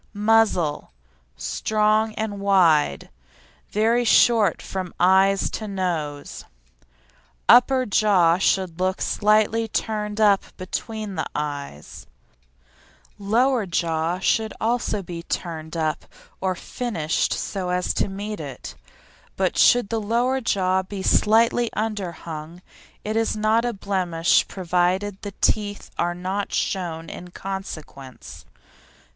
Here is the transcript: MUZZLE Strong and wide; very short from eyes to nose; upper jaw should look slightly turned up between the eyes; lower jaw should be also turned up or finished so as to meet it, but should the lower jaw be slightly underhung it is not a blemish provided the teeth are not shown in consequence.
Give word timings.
MUZZLE 0.15 0.91
Strong 1.37 2.15
and 2.15 2.39
wide; 2.39 3.11
very 3.69 4.03
short 4.03 4.59
from 4.59 4.95
eyes 4.99 5.47
to 5.51 5.67
nose; 5.67 6.43
upper 7.47 7.85
jaw 7.85 8.39
should 8.39 8.79
look 8.79 8.99
slightly 8.99 9.67
turned 9.67 10.19
up 10.19 10.57
between 10.57 11.13
the 11.13 11.27
eyes; 11.35 12.07
lower 13.19 13.67
jaw 13.67 14.17
should 14.17 14.49
be 14.49 14.55
also 14.59 15.03
turned 15.29 15.77
up 15.77 16.05
or 16.41 16.55
finished 16.55 17.31
so 17.31 17.69
as 17.69 17.93
to 17.93 18.07
meet 18.07 18.39
it, 18.39 18.73
but 19.35 19.55
should 19.55 19.89
the 19.89 20.01
lower 20.01 20.41
jaw 20.41 20.81
be 20.81 21.03
slightly 21.03 21.69
underhung 21.75 22.63
it 23.03 23.15
is 23.15 23.37
not 23.37 23.63
a 23.65 23.71
blemish 23.71 24.47
provided 24.47 25.21
the 25.21 25.35
teeth 25.41 25.91
are 25.99 26.15
not 26.15 26.51
shown 26.51 27.07
in 27.07 27.29
consequence. 27.29 28.45